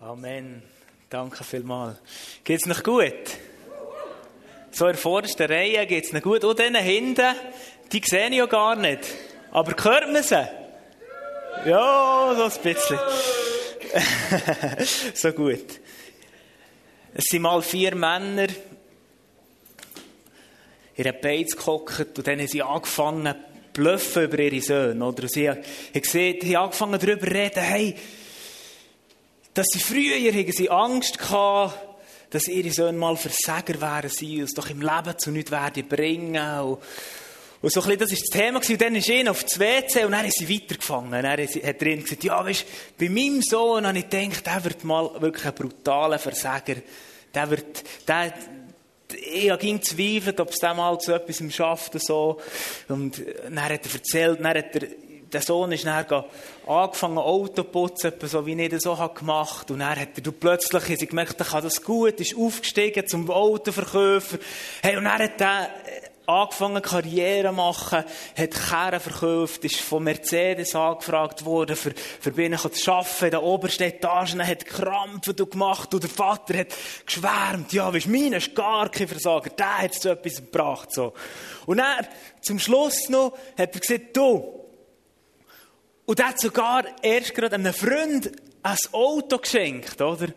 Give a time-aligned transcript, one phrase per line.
[0.00, 0.62] Amen.
[1.10, 1.98] Danke vielmals.
[2.44, 3.12] Geht's noch gut?
[4.70, 6.44] So in der vordersten Reihe geht's noch gut.
[6.44, 7.34] Und denen hinten,
[7.90, 9.00] die sehe ich ja gar nicht.
[9.50, 10.48] Aber hört man sie?
[11.66, 12.98] Ja, so ein bisschen.
[15.14, 15.80] so gut.
[17.14, 18.46] Es sind mal vier Männer
[20.94, 25.04] in einer Beiz gehockt und dann haben sie angefangen zu bluffen über ihre Söhne.
[25.04, 25.60] Oder sie haben,
[25.92, 27.96] gesehen, haben angefangen darüber zu reden, hey,
[29.58, 31.76] dass sie früher haben sie Angst gehabt,
[32.30, 35.88] dass ihre Söhne mal Versager wären sie, und es doch im Leben zu nichts werden
[35.88, 36.60] bringen.
[36.60, 36.78] Und,
[37.60, 38.60] und so ein bisschen, das war das Thema.
[38.60, 41.10] Und dann ist er auf das WC und dann ist sie weitergefangen.
[41.10, 42.66] Dann hat er gesagt, ja, weißt,
[43.00, 46.76] bei meinem Sohn habe ich gedacht, der wird mal wirklich ein brutaler Versager.
[47.34, 48.34] Der wird, der,
[49.10, 52.40] ich habe ging zweifelt, ob es dem mal zu etwas schafft, so.
[52.86, 54.88] Und dann hat er erzählt, dann hat er
[55.32, 56.24] der Sohn ist dann
[56.66, 59.72] angefangen, Auto zu putzen, so wie ich das so gemacht habe.
[59.72, 63.30] Und dann hat er plötzlich hat er gemerkt, er kann das gut, ist aufgestiegen zum
[63.30, 64.38] Autoverkäufer.
[64.82, 65.68] Hey, und dann hat er
[66.28, 68.04] angefangen, Karriere zu machen,
[68.36, 73.40] hat Kehren verkauft, ist von Mercedes angefragt worden, für, für Binnen zu arbeiten, in den
[73.40, 76.74] obersten Etagen, hat Krampfen gemacht, und der Vater hat
[77.06, 81.14] geschwärmt, ja, weisst, meine ist gar kein Versager, der hat so etwas gebracht, so.
[81.64, 82.06] Und er,
[82.42, 84.67] zum Schluss noch, hat er gesagt, du,
[86.08, 90.28] und er hat sogar erst gerade einem Freund ein Auto geschenkt, oder?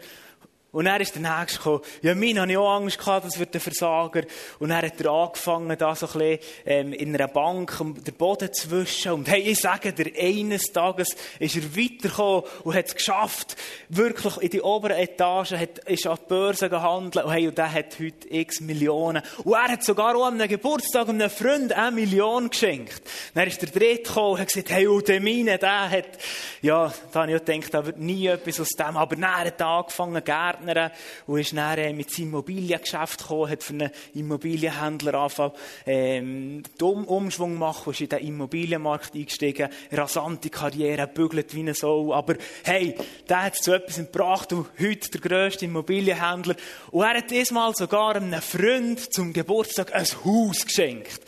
[0.73, 1.81] Und er ist der Nächste gekommen.
[2.01, 4.21] Ja, mein hatte ich auch Angst gehabt, das wird ein Versager.
[4.57, 8.53] Und dann hat er angefangen, da so ein bisschen, ähm, in einer Bank den Boden
[8.53, 9.11] zu wischen.
[9.11, 13.57] Und hey, ich sage dir, eines Tages ist er weitergekommen und hat es geschafft,
[13.89, 17.25] wirklich in die oberen Etagen, hat, ist an die Börse gehandelt.
[17.25, 19.23] Und hey, und der hat heute x Millionen.
[19.43, 23.01] Und er hat sogar auch an einem Geburtstag einem Freund eine Million geschenkt.
[23.33, 26.17] Dann ist der Dritte gekommen und hat gesagt, hey, und der meine, der hat,
[26.61, 28.95] ja, da habe ich gedacht, da wird nie etwas aus dem.
[28.95, 30.91] Aber dann hat er angefangen, Gärtner Partner
[31.27, 35.53] und ist dann äh, mit seinem Immobiliengeschäft gekommen, hat für einen Immobilienhändler angefangen,
[35.85, 42.13] ähm, den Umschwung machen, ist in den Immobilienmarkt eingestiegen, rasante Karriere, bügelt wie ein Sau,
[42.13, 42.95] aber hey,
[43.27, 46.55] der hat zu etwas gebracht und heute der grösste Immobilienhändler
[46.91, 51.21] und er hat diesmal sogar einem Freund zum Geburtstag ein Haus geschenkt.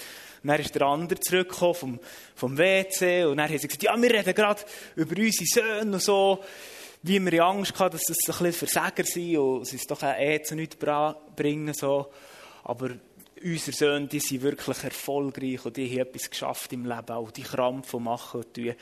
[0.43, 1.99] Und dann ist der andere zurückgekommen vom,
[2.35, 4.61] vom WC und dann haben sie gesagt, ja, wir reden gerade
[4.97, 6.43] über unsere Söhne und so
[7.03, 10.41] wie wir Angst hatten, dass es ein bisschen Versager sind und sie es doch eh
[10.41, 10.77] zu nichts
[11.35, 11.73] bringen.
[11.73, 12.07] So.
[12.63, 12.91] Aber
[13.43, 17.43] unsere Söhne, die sind wirklich erfolgreich und die haben etwas geschafft im Leben, auch die
[17.43, 18.73] Krampf machen und tun.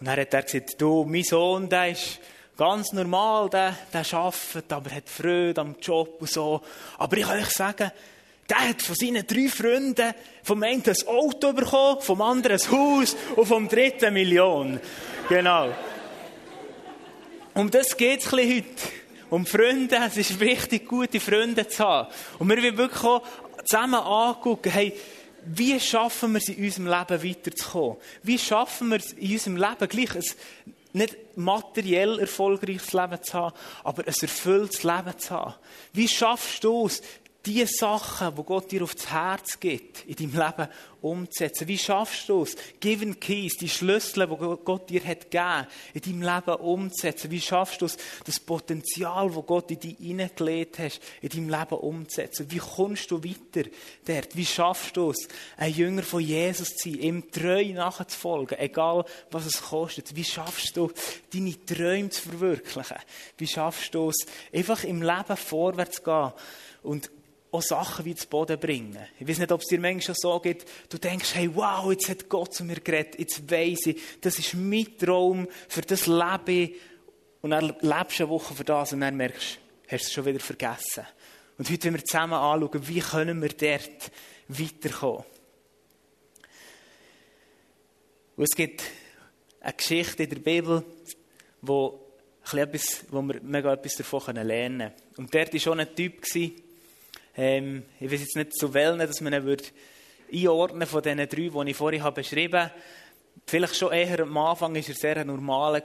[0.00, 2.18] Und dann hat er gesagt, du, mein Sohn, der ist
[2.56, 6.62] ganz normal, der, der arbeitet, aber hat Freude am Job und so.
[6.98, 7.92] Aber ich kann euch sagen,
[8.48, 13.16] der hat von seinen drei Freunden vom einen ein Auto bekommen, vom anderen ein Haus
[13.36, 14.80] und vom dritten Million.
[15.28, 15.72] Genau.
[17.60, 18.64] Um das geht es heute.
[19.28, 19.94] Um Freunde.
[20.06, 22.08] Es ist wichtig, gute Freunde zu haben.
[22.38, 23.22] Und wir wollen wirklich auch
[23.66, 24.94] zusammen angucken, hey,
[25.44, 27.98] wie schaffen wir es in unserem Leben weiterzukommen?
[28.22, 30.24] Wie schaffen wir es in unserem Leben gleich ein
[30.94, 33.54] nicht materiell erfolgreiches Leben zu haben,
[33.84, 35.54] aber ein erfülltes Leben zu haben?
[35.92, 37.02] Wie schaffst du es,
[37.46, 40.68] die Sachen, die Gott dir aufs Herz gibt, in deinem Leben
[41.00, 41.66] umzusetzen.
[41.68, 46.34] Wie schaffst du es, Given Keys, die Schlüssel, die Gott dir hat gegeben, in deinem
[46.34, 47.30] Leben umzusetzen?
[47.30, 51.78] Wie schaffst du es, das Potenzial, das Gott in dich hineingelegt hast, in deinem Leben
[51.78, 52.50] umzusetzen?
[52.50, 53.68] Wie kommst du weiter
[54.04, 54.36] dort?
[54.36, 55.26] Wie schaffst du es,
[55.56, 60.14] ein Jünger von Jesus zu sein, ihm treu nachzufolgen, egal was es kostet?
[60.14, 60.90] Wie schaffst du,
[61.32, 62.98] deine Träume zu verwirklichen?
[63.38, 66.32] Wie schaffst du es, einfach im Leben vorwärts zu gehen
[66.82, 67.10] und
[67.52, 68.98] auch Sachen wie zu Boden bringen.
[69.18, 72.28] Ich weiß nicht, ob es dir manchmal so geht, du denkst, hey, wow, jetzt hat
[72.28, 76.76] Gott zu mir geredet, jetzt weiss ich, das ist mein Traum, für das lebe ich.
[77.42, 80.26] Und dann lebst du eine Woche für das und dann merkst du, hast es schon
[80.26, 81.06] wieder vergessen.
[81.58, 84.10] Und heute wollen wir zusammen anschauen, wie können wir dort
[84.48, 85.24] weiterkommen.
[88.36, 88.82] Und es gibt
[89.60, 90.84] eine Geschichte in der Bibel,
[91.60, 92.12] wo,
[92.52, 94.92] etwas, wo wir mega etwas davon lernen können.
[95.16, 96.22] Und dort war schon ein Typ,
[97.36, 99.64] ähm, ich weiß jetzt nicht zu wählen, dass man ihn würde
[100.32, 102.70] einordnen von diesen drei, die ich vorhin habe beschrieben habe.
[103.46, 105.82] Vielleicht schon eher am Anfang war er sehr normal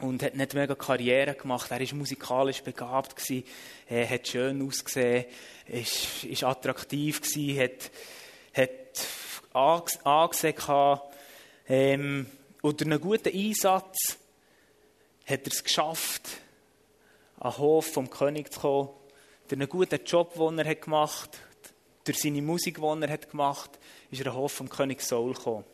[0.00, 1.70] und hat nicht mega Karriere gemacht.
[1.70, 3.44] Er war musikalisch begabt, gewesen,
[3.88, 5.24] er hat schön ausgesehen,
[5.66, 7.90] ist, ist attraktiv gewesen, hat,
[8.54, 11.14] hat angesehen gehabt,
[11.68, 12.26] ähm,
[12.62, 14.18] und durch einen guten Einsatz
[15.26, 16.22] hat er es geschafft,
[17.38, 18.88] an den Hof vom König zu kommen
[19.48, 21.74] durch einen guten Job, den er gemacht hat,
[22.04, 23.78] durch seine Musik, die er gemacht hat,
[24.10, 25.64] ist er Hof vom König Saul gekommen.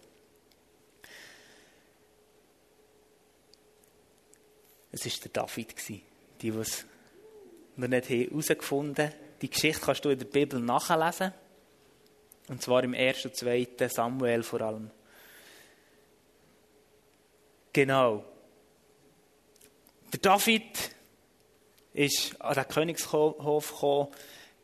[4.93, 5.75] Es war der David.
[5.89, 6.03] Die,
[6.41, 6.85] die es
[7.77, 9.15] noch nicht herausgefunden haben.
[9.43, 11.33] Die Geschichte kannst du in der Bibel nachlesen.
[12.49, 13.25] Und zwar im 1.
[13.25, 13.69] und 2.
[13.89, 14.91] Samuel vor allem.
[17.73, 18.25] Genau.
[20.13, 20.94] Der David
[21.95, 24.09] ist an den Königshof gekommen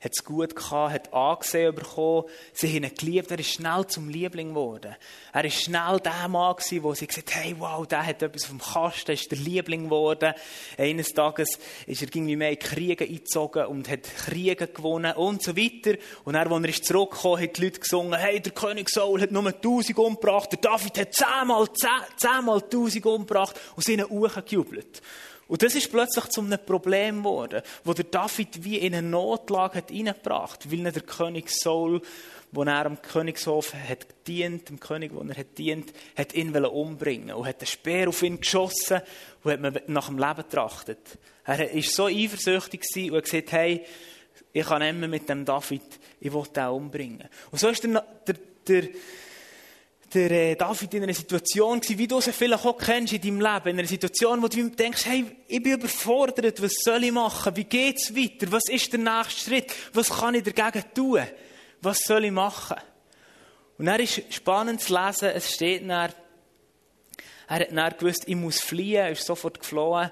[0.00, 2.24] hat es gut gehabt, hat angesehen bekommen,
[2.54, 4.96] sie haben ihn geliebt, er ist schnell zum Liebling geworden.
[5.32, 8.58] Er ist schnell der Mann gewesen, wo sie gesagt hey, wow, der hat etwas vom
[8.58, 10.32] Kasten, ist der Liebling geworden.
[10.78, 15.54] Eines Tages ist er irgendwie mehr in Kriege eingezogen und hat Kriege gewonnen und so
[15.54, 15.98] weiter.
[16.24, 19.32] Und dann, als er ist zurückgekommen, hat die Leute gesungen, hey, der König Saul hat
[19.32, 21.68] nur tausend umgebracht, der David hat zehnmal,
[22.16, 25.02] zehnmal tausend umgebracht und sie haben hochgejubelt.
[25.50, 29.78] Und das ist plötzlich zu einem Problem geworden, wo der David wie in eine Notlage
[29.78, 32.00] hat reingebracht, weil der König Saul,
[32.52, 37.34] wo er am Königshof hat dient, dem König, wo er hat dient, hat ihn umbringen
[37.34, 39.00] und hat einen Speer auf ihn geschossen
[39.42, 41.18] und hat nach dem Leben getrachtet.
[41.44, 43.84] Er war so eifersüchtig und hat gesagt, hey,
[44.52, 45.82] ich kann mehr mit dem David,
[46.20, 47.28] ich will ihn umbringen.
[47.50, 48.36] Und so ist der, der,
[48.68, 48.88] der
[50.12, 53.40] der äh, David in einer Situation gewesen, wie du sie vielleicht auch kennst in deinem
[53.40, 57.54] Leben, in einer Situation, wo du denkst, hey, ich bin überfordert, was soll ich machen,
[57.56, 61.22] wie geht's weiter, was ist der nächste Schritt, was kann ich dagegen tun,
[61.80, 62.76] was soll ich machen?
[63.78, 66.12] Und dann ist spannend zu lesen, es steht dann,
[67.48, 70.10] er hat dann gewusst, ich muss fliehen, er ist sofort geflohen.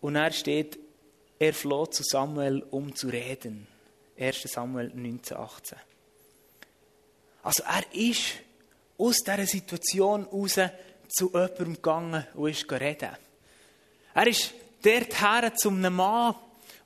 [0.00, 0.78] Und er steht,
[1.38, 3.66] er floh zu Samuel, um zu reden.
[4.18, 4.42] 1.
[4.42, 5.78] Samuel 19, 18.
[7.42, 8.34] Also er ist
[8.98, 10.58] aus dieser Situation raus
[11.08, 13.16] zu jemandem gegangen und ist reden.
[14.14, 16.34] Er ist dorthin zu einem Mann,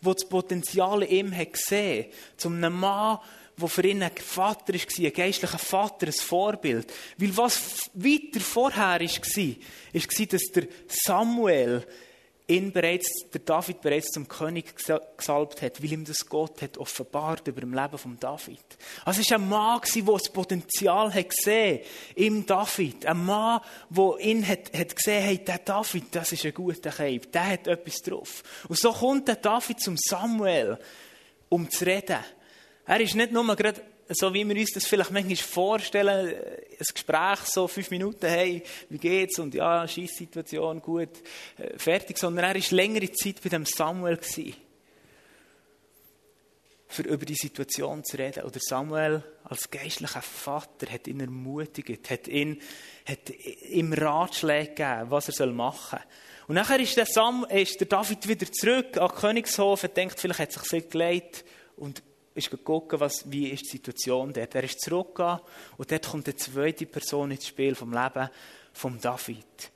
[0.00, 2.38] der das Potenzial in ihm gesehen hat.
[2.38, 3.18] Zu einem Mann,
[3.56, 6.92] der für ihn ein Vater war, ein geistlicher Vater, ein Vorbild.
[7.16, 11.86] Weil was weiter vorher war, war, dass der Samuel
[12.48, 17.46] ihn bereits, der David bereits zum König gesalbt hat, weil ihm das Gott hat offenbart
[17.46, 18.64] über dem Leben von David.
[19.04, 21.80] Also es war ein Mann, der das Potenzial hat gesehen
[22.14, 23.04] im David.
[23.04, 23.60] Ein Mann,
[23.90, 27.66] der ihn hat, hat gesehen hat, der David, das ist ein guter Keib, der hat
[27.66, 28.42] etwas drauf.
[28.66, 30.78] Und so kommt der David zum Samuel,
[31.50, 32.24] um zu reden.
[32.86, 37.40] Er ist nicht nur gerade so wie wir uns das vielleicht manchmal vorstellen, ein Gespräch
[37.44, 39.38] so fünf Minuten, hey, wie geht's?
[39.38, 41.10] Und ja, Schießsituation, gut,
[41.58, 42.18] äh, fertig.
[42.18, 44.54] Sondern er war längere Zeit bei dem Samuel gewesen,
[46.86, 48.44] für über die Situation zu reden.
[48.44, 52.60] Oder Samuel als geistlicher Vater hat ihn ermutigt, hat, ihn,
[53.06, 53.30] hat
[53.68, 56.48] ihm Ratschläge gegeben, was er machen soll.
[56.48, 60.40] Und nachher ist der, Sam, ist der David wieder zurück an Königshof, er denkt, vielleicht
[60.40, 61.44] hat sich gelegt
[61.76, 62.02] und
[62.38, 64.54] ist gucken, was, wie ist die Situation dort.
[64.54, 65.40] Er ist zurückgegangen
[65.76, 68.30] und dort kommt eine zweite Person ins Spiel vom Leben
[68.72, 69.70] von David.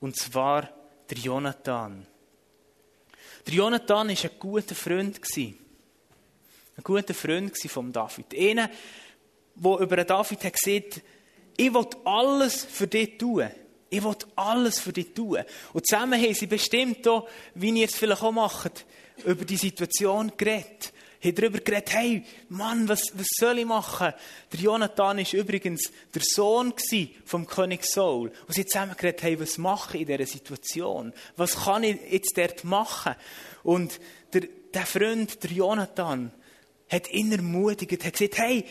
[0.00, 0.68] Und zwar
[1.10, 2.06] der Jonathan.
[3.46, 5.20] Der Jonathan war ein guter Freund.
[5.36, 5.54] Ein
[6.84, 8.26] guter Freund von David.
[8.38, 8.70] Einer,
[9.54, 11.02] der über David hat gesagt
[11.60, 13.48] ich will alles für dich tun.
[13.90, 15.38] Ich will alles für dich tun.
[15.72, 18.86] Und zusammen haben sie bestimmt auch, wie ihr es vielleicht auch macht,
[19.24, 20.92] über die Situation geredet
[21.22, 24.12] haben darüber geredet, hey, Mann, was, was soll ich machen?
[24.52, 26.72] Der Jonathan war übrigens der Sohn
[27.24, 28.30] vom König Saul.
[28.46, 31.12] Und sie haben zusammen geredet, hey, was mache ich in dieser Situation?
[31.36, 33.14] Was kann ich jetzt dort machen?
[33.64, 34.00] Und
[34.32, 36.32] der, der Freund, der Jonathan,
[36.88, 38.64] hat ihn ermutigt, hat gesagt, hey,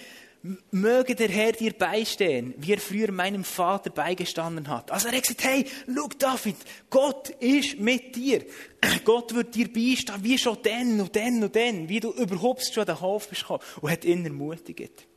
[0.71, 4.91] möge der Herr dir beistehen, wie er früher meinem Vater beigestanden hat.
[4.91, 6.55] Also er hat gesagt, hey, schau David,
[6.89, 8.45] Gott ist mit dir.
[9.03, 12.85] Gott wird dir beistehen, wie schon dann und dann und dann, wie du überhaupt schon
[12.85, 13.63] den Hof bist gekommen.
[13.81, 15.07] Und hat ihn ermutigt.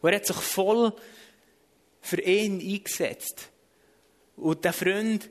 [0.00, 0.92] Und er hat sich voll
[2.00, 3.48] für ihn eingesetzt.
[4.36, 5.30] Und der Freund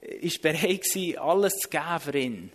[0.00, 2.52] war bereit, alles zu geben für ihn.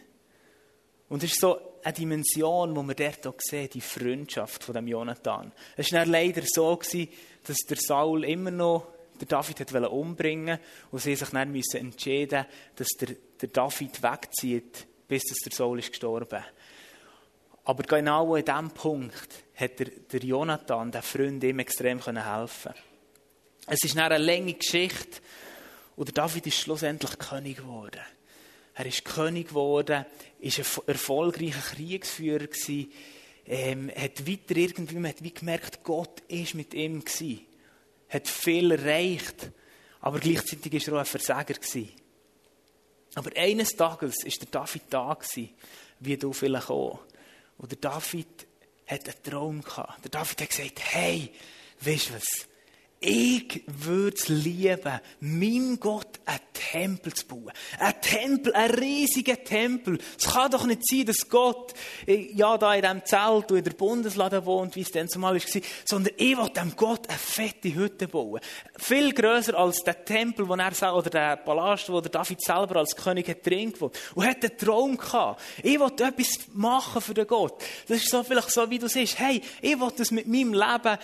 [1.09, 4.87] Und es ist so eine Dimension, die wir dort auch sehen, die Freundschaft von dem
[4.87, 5.51] Jonathan.
[5.75, 8.87] Es war leider so, dass der Saul immer noch
[9.19, 10.59] der David hat umbringen
[10.89, 12.45] und sie sich dann müssen entscheiden
[12.75, 16.43] dass der, der David wegzieht, bis der Saul ist gestorben.
[17.63, 22.73] Aber genau an diesem Punkt hat der, der Jonathan, der Freund, ihm extrem helfen
[23.67, 25.21] Es ist eine lange Geschichte
[25.95, 28.01] und der David ist schlussendlich König geworden.
[28.81, 30.07] Er ist König geworden,
[30.39, 32.91] ist ein erfolgreicher Kriegsführer gewesen,
[33.45, 37.41] ähm, hat weiter irgendwie, man hat wie gemerkt, Gott ist mit ihm gewesen,
[38.09, 39.51] hat viel erreicht,
[39.99, 41.91] aber gleichzeitig ist er auch ein Versager gewesen.
[43.13, 45.51] Aber eines Tages ist der David da gewesen,
[45.99, 47.01] wie du vielleicht auch.
[47.59, 48.47] Und der David
[48.87, 50.05] hat einen Traum gehabt.
[50.05, 51.31] Der David hat gesagt, hey,
[51.81, 52.47] weißt du was?
[53.03, 57.51] Ich würde es lieben, meinem Gott einen Tempel zu bauen.
[57.79, 59.97] Ein Tempel, ein riesiger Tempel.
[60.19, 61.73] Es kann doch nicht sein, dass Gott,
[62.05, 65.33] äh, ja, da in diesem Zelt und in der Bundeslade wohnt, wie es dann zumal
[65.33, 68.39] war, sondern ich will dem Gott eine fette Hütte bauen.
[68.77, 72.95] Viel grösser als der Tempel, wo er, oder der Palast, wo der David selber als
[72.95, 73.97] König drin gewohnt.
[74.13, 75.41] Und hat einen Traum gehabt.
[75.63, 77.63] Ich will etwas machen für den Gott.
[77.87, 79.17] Das ist so vielleicht so, wie du siehst.
[79.17, 80.99] Hey, ich will das mit meinem Leben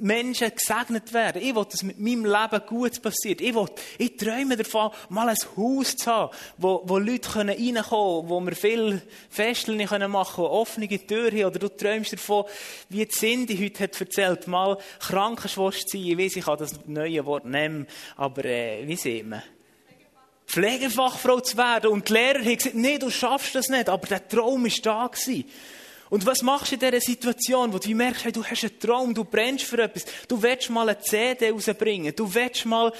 [0.00, 1.42] Menschen gesegnet werden.
[1.42, 3.40] Ich will, dass mit meinem Leben gut passiert.
[3.40, 3.66] Ich will,
[3.98, 8.56] ich träume davon, mal ein Haus zu haben, wo, wo Leute reinkommen können, wo wir
[8.56, 9.78] viel Festeln
[10.10, 11.44] machen können, offene Türen haben.
[11.46, 12.44] Oder du träumst davon,
[12.88, 16.02] wie die Cindy heute hat erzählt, mal Krankenschwester sein.
[16.06, 17.86] Ich weiß, ich kann das neue Wort nehmen,
[18.16, 19.42] aber äh, wie sieht man?
[20.46, 21.90] Pflegefachfrau zu werden.
[21.90, 23.88] Und die Lehrer haben gesagt, nee, du schaffst das nicht.
[23.88, 25.06] Aber der Traum war da.
[25.08, 25.44] Gewesen.
[26.08, 29.12] Und was machst du in dieser Situation, wo du merkst, hey, du hast einen Traum,
[29.12, 32.92] du brennst für etwas, du willst mal eine CD rausbringen, du willst mal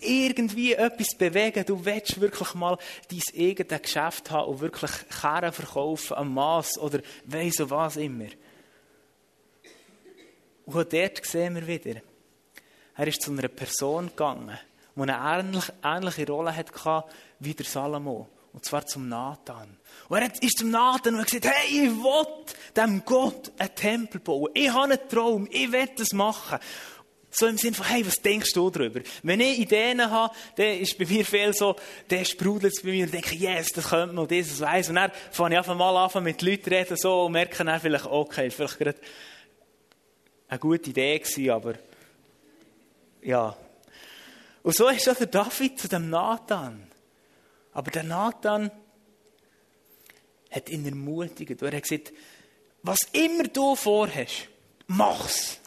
[0.00, 2.78] irgendwie etwas bewegen, du willst wirklich mal
[3.10, 4.90] dein eigenes Geschäft haben und wirklich
[5.20, 8.28] Kehren verkaufen am Mass oder weiss so was immer.
[10.64, 12.00] Und dort sehen wir wieder,
[12.96, 14.58] er ist zu einer Person gegangen,
[14.96, 17.04] die eine ähnliche Rolle hatte
[17.40, 18.28] wie der Salomo.
[18.54, 19.76] Und zwar zum Nathan.
[20.08, 22.26] Und er ist zum Nathan und hat gesagt, hey, ich will
[22.76, 24.50] dem Gott einen Tempel bauen.
[24.54, 25.48] Ich habe einen Traum.
[25.50, 26.60] Ich will das machen.
[27.32, 29.00] So im Sinne von, hey, was denkst du darüber?
[29.24, 31.74] Wenn ich Ideen habe, dann ist bei mir viel so,
[32.06, 34.88] dann sprudelt es bei mir und denke, yes, das könnte man, dieses weiss.
[34.88, 38.06] Und dann fange ich einfach mal an, mit Leuten reden, so, und merke dann vielleicht,
[38.06, 38.98] okay, vielleicht gerade
[40.46, 41.74] eine gute Idee gewesen, aber,
[43.20, 43.56] ja.
[44.62, 46.93] Und so ist auch der David zu dem Nathan.
[47.74, 48.70] Aber der Nathan
[50.50, 51.60] hat ihn ermutigt.
[51.60, 52.12] Er hat gesagt,
[52.82, 54.48] was immer du vorhast,
[54.86, 55.58] mach's.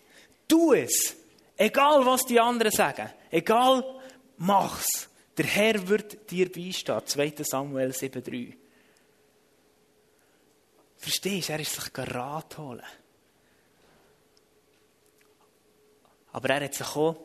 [0.48, 1.16] Tu es.
[1.58, 3.10] Egal, was die anderen sagen.
[3.30, 3.84] Egal,
[4.38, 5.10] mach's.
[5.38, 7.02] Der Herr wird dir beistehen.
[7.06, 7.34] 2.
[7.44, 8.56] Samuel 7,3.
[10.98, 11.54] Verstehst du?
[11.54, 12.84] Er ist sich Rat holen.
[16.32, 17.18] Aber er hat sich auch,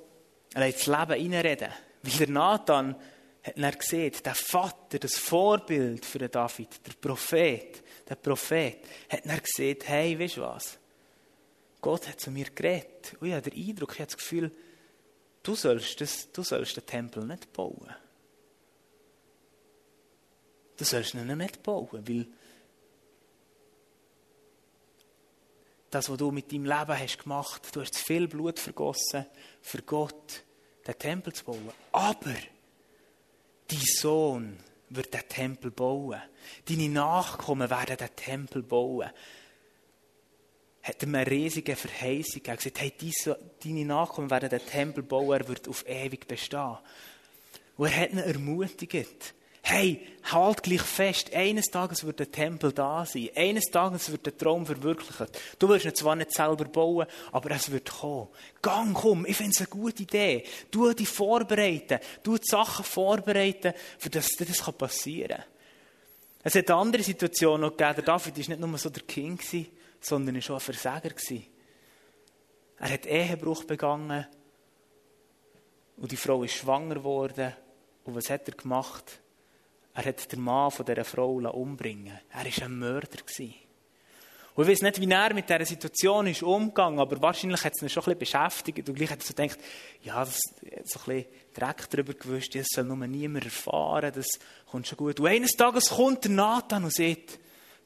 [0.54, 1.72] er hat das Leben reinreden.
[2.02, 2.96] Weil der Nathan
[3.42, 9.40] hat er gesehen, der Vater, das Vorbild für David, der Prophet, der Prophet, hat er
[9.40, 10.78] gesehen, hey, weißt du was?
[11.80, 13.16] Gott hat zu mir geredet.
[13.18, 14.52] Und ich habe den Eindruck, ich habe das Gefühl,
[15.42, 17.92] du sollst, das, du sollst den Tempel nicht bauen.
[20.76, 22.26] Du sollst ihn nicht bauen, weil
[25.90, 29.26] das, was du mit deinem Leben hast gemacht, du hast viel Blut vergossen,
[29.60, 30.44] für Gott
[30.86, 31.70] den Tempel zu bauen.
[31.90, 32.34] Aber
[33.72, 34.58] dein Sohn
[34.90, 36.20] wird den Tempel bauen.
[36.68, 39.10] Deine Nachkommen werden den Tempel bauen.
[40.82, 42.56] Hat ihm eine riesige Verheißung gegeben.
[42.56, 42.92] Gesagt, hey,
[43.62, 46.78] deine Nachkommen werden den Tempel bauen, er wird auf ewig bestehen.
[47.76, 53.04] Und er hat ihn ermutigt hey, halt gleich fest, eines Tages wird der Tempel da
[53.04, 55.38] sein, eines Tages wird der Traum verwirklicht.
[55.58, 58.28] Du wirst ihn zwar nicht selber bauen, aber es wird kommen.
[58.60, 60.44] Gang, komm, ich finde es eine gute Idee.
[60.70, 65.44] Du dich vorbereiten, du die Sachen vorbereiten, für das das passieren kann.
[66.44, 67.94] Es hat andere Situation noch gegeben.
[67.96, 69.38] Der David war nicht nur so der King,
[70.00, 71.10] sondern er war auch ein Versager.
[72.78, 74.26] Er hat Ehebruch begangen
[75.96, 77.54] und die Frau ist schwanger geworden.
[78.02, 79.21] Und was hat er gemacht?
[79.94, 83.18] Er hat den Mann von dieser Frau umbringen Er war ein Mörder.
[84.54, 87.82] Und ich weiß nicht, wie er mit dieser Situation ist umgegangen, aber wahrscheinlich hat es
[87.82, 88.86] ihn schon ein bisschen beschäftigt.
[88.86, 89.58] Und gleich hat er so gedacht,
[90.02, 94.28] ja, das hat so ein bisschen Dreck darüber gewusst, das soll nur niemand erfahren, das
[94.70, 95.20] kommt schon gut.
[95.20, 97.38] Und eines Tages kommt der Nathan und sagt,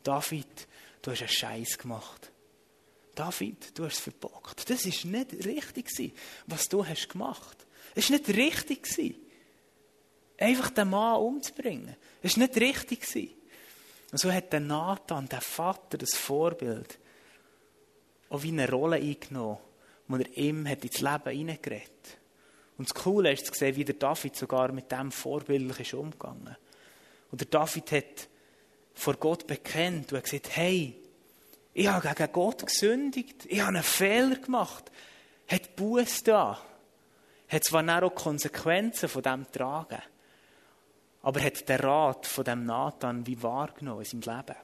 [0.02, 0.66] David,
[1.02, 2.32] du hast einen Scheiß gemacht.
[3.14, 4.68] David, du hast es verbockt.
[4.68, 6.14] Das war nicht richtig,
[6.46, 7.64] was du hast gemacht.
[7.94, 8.86] Es war nicht richtig
[10.38, 11.96] einfach den Mann umzubringen.
[12.22, 13.36] Das war nicht richtig.
[14.12, 16.98] Und so hat der Nathan, der Vater, das Vorbild,
[18.30, 19.58] auch wie eine Rolle eingenommen,
[20.08, 22.18] wo er ihm hat ins Leben hineingeredet
[22.78, 26.56] Und das Coole ist zu sehen, wie der David sogar mit dem vorbildlich ist umgegangen.
[27.30, 28.28] Und der David hat
[28.94, 30.96] vor Gott bekennt und hat gesagt, hey,
[31.74, 34.90] ich habe gegen Gott gesündigt, ich habe einen Fehler gemacht,
[35.48, 36.58] hat Buß da,
[37.48, 40.02] hat zwar auch Konsequenzen von dem getragen
[41.26, 44.56] aber hat den Rat von dem Nathan wie wahrgenommen in seinem Leben.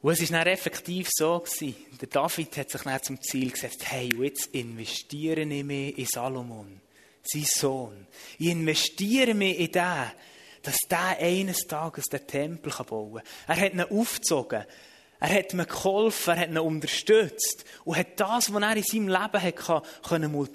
[0.00, 1.76] Und es war dann effektiv so, gewesen.
[2.00, 6.80] der David hat sich dann zum Ziel gesetzt, hey, jetzt investiere ich mich in Salomon,
[7.22, 8.06] sein Sohn.
[8.38, 10.12] Ich investiere mich in den,
[10.62, 13.54] dass der eines Tages den Tempel bauen kann.
[13.54, 14.64] Er hat ihn aufgezogen.
[15.20, 19.08] Er hat mir geholfen, er hat ihn unterstützt und hat das, was er in seinem
[19.08, 19.56] Leben hat,
[20.04, 20.48] können.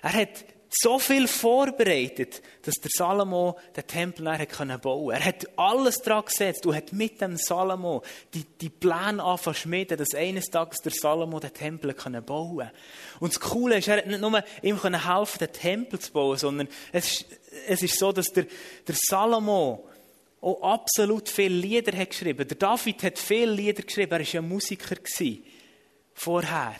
[0.00, 0.44] Er hat
[0.76, 5.14] so viel vorbereitet, dass der Salomo den Tempel bauen konnte.
[5.14, 8.02] Er hat alles dran gesetzt und hat mit dem Salomo
[8.32, 12.72] die, die Pläne angefangen schmieden, dass eines Tages der Salomo den Tempel bauen konnte.
[13.20, 16.68] Und das Coole ist, er hat nicht nur ihm helfen den Tempel zu bauen, sondern
[16.92, 17.26] es ist,
[17.68, 18.46] es ist so, dass der,
[18.86, 19.88] der Salomo
[20.40, 22.46] auch absolut viele Lieder hat geschrieben.
[22.46, 24.12] Der David hat viele Lieder geschrieben.
[24.12, 24.96] Er war ja Musiker
[26.14, 26.74] vorher.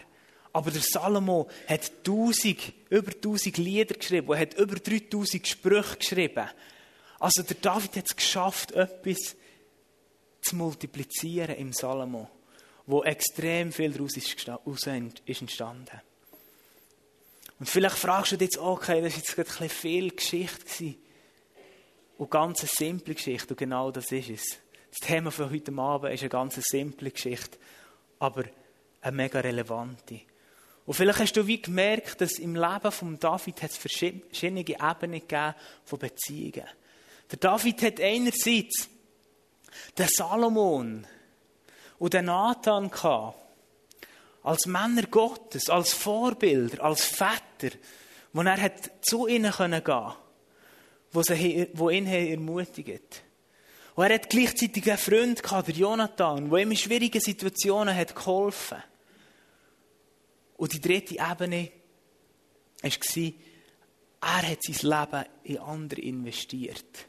[0.54, 4.32] Aber der Salomo hat tausend, über tausend Lieder geschrieben.
[4.32, 6.48] Er hat über 3000 Sprüche geschrieben.
[7.18, 9.34] Also der David hat es geschafft, etwas
[10.40, 12.30] zu multiplizieren im Salomo,
[12.86, 14.46] wo extrem viel daraus ist
[14.86, 16.00] entstanden.
[17.58, 20.94] Und vielleicht fragst du dich jetzt, okay, das war jetzt ein bisschen viel Geschichte
[22.16, 23.54] Und ganz eine simple Geschichte.
[23.54, 24.58] Und genau das ist es.
[24.90, 27.58] Das Thema für heute Abend ist eine ganz simple Geschichte,
[28.20, 28.44] aber
[29.00, 30.20] eine mega relevante.
[30.86, 35.54] Und vielleicht hast du wie gemerkt, dass im Leben von David es verschiedene Ebenen gegeben
[35.84, 36.68] von Beziehungen.
[37.30, 38.88] Der David hat einerseits
[39.96, 41.06] den Salomon
[41.98, 43.38] und den Nathan gehabt,
[44.42, 47.74] als Männer Gottes, als Vorbilder, als Väter,
[48.34, 50.16] wo er hat zu ihnen gehen konnte,
[51.12, 53.22] wo, sie, ihn ermutigt
[53.94, 58.78] Und er hat gleichzeitig einen Freund gehabt, der Jonathan, der ihm in schwierigen Situationen geholfen
[58.78, 58.93] hat.
[60.56, 61.70] Und die dritte Ebene
[62.82, 63.32] war,
[64.20, 67.06] er hat sein Leben in andere investiert,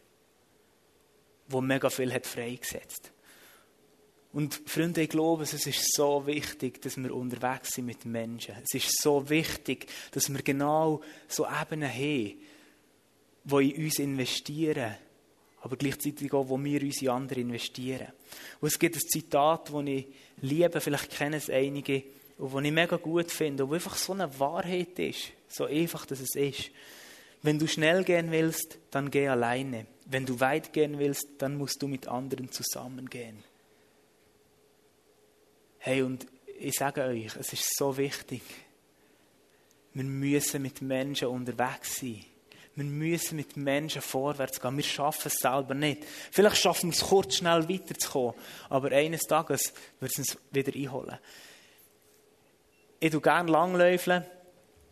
[1.47, 3.11] wo mega viel hat freigesetzt.
[4.35, 8.55] Und Freunde, ich glaube, es ist so wichtig, dass wir unterwegs sind mit Menschen.
[8.65, 12.33] Es ist so wichtig, dass wir genau so Ebenen haben,
[13.45, 14.95] die in uns investieren,
[15.61, 18.07] aber gleichzeitig auch, wo wir uns in andere investieren.
[18.59, 20.07] Und es gibt ein Zitat, das ich
[20.41, 22.03] liebe, vielleicht kennen es einige,
[22.37, 26.19] und was ich mega gut finde und einfach so eine Wahrheit ist, so einfach, dass
[26.19, 26.69] es ist.
[27.41, 29.85] Wenn du schnell gehen willst, dann geh alleine.
[30.05, 33.43] Wenn du weit gehen willst, dann musst du mit anderen zusammengehen.
[35.77, 36.25] Hey, und
[36.59, 38.41] ich sage euch, es ist so wichtig.
[39.93, 42.25] Wir müssen mit Menschen unterwegs sein.
[42.75, 44.75] Wir müssen mit Menschen vorwärts gehen.
[44.75, 46.03] Wir schaffen es selber nicht.
[46.31, 48.33] Vielleicht schaffen wir es kurz schnell weiterzukommen,
[48.69, 51.17] aber eines Tages wird es uns wieder einholen
[53.05, 54.25] ich tue gerne langläufeln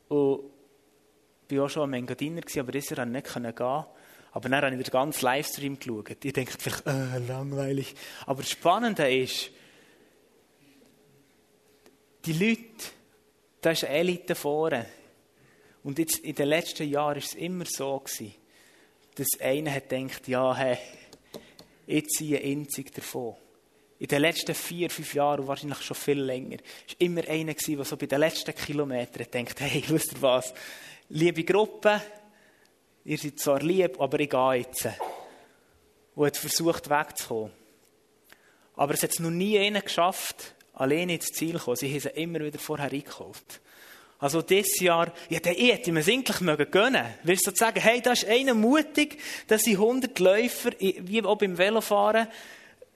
[0.08, 0.42] und
[1.50, 3.86] ich war auch schon am Engadiner, aber Jahr konnte ich nicht gehen.
[4.36, 6.24] Aber dann habe ich den ganzen Livestream geschaut.
[6.24, 7.96] Ihr denkt vielleicht, äh, langweilig.
[8.28, 9.50] Aber das Spannende ist,
[12.26, 12.86] die Leute,
[13.62, 14.86] da ist eine Elite vorne.
[15.84, 18.36] Und jetzt, in den letzten Jahren war es immer so, gewesen,
[19.16, 20.78] dass einer hat gedacht, ja, hey,
[21.88, 23.38] ich ziehe einzig davon
[24.04, 27.86] in den letzten vier, fünf Jahren und wahrscheinlich schon viel länger, war immer einer, der
[27.86, 30.54] so bei den letzten Kilometern denkt, hey, wisst ihr was,
[31.08, 32.02] liebe Gruppe,
[33.06, 34.90] ihr seid zwar lieb, aber ich gehe jetzt.
[36.16, 37.54] Und hat versucht, wegzukommen.
[38.76, 41.78] Aber es hat noch nie einer geschafft, alleine ins Ziel zu kommen.
[41.78, 43.62] Sie haben immer wieder vorher eingekauft.
[44.20, 47.06] Also dieses Jahr, ja, der ich hätte mir es eigentlich mögen gönnen.
[47.24, 51.58] Willst du sagen, hey, da ist einer mutig, dass sie 100 Läufer, wie auch beim
[51.58, 52.28] Velofahren,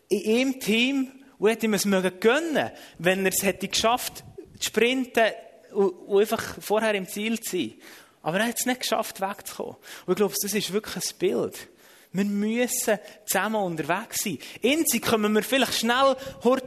[0.09, 4.23] in ihm Team und hätte ihm es mögen gönnen, wenn er es hätte geschafft,
[4.59, 5.25] zu sprinten
[5.73, 7.73] und, einfach vorher im Ziel zu sein.
[8.21, 9.75] Aber er hat es nicht geschafft, wegzukommen.
[10.05, 11.69] Und ich glaube, das ist wirklich ein Bild.
[12.11, 14.39] Wir müssen zusammen unterwegs sein.
[14.63, 16.15] Einzig können wir vielleicht schnell,